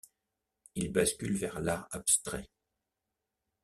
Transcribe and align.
Il 0.73 0.91
bascule 0.91 1.35
vers 1.37 1.59
l'art 1.59 1.87
abstrait. 1.91 2.49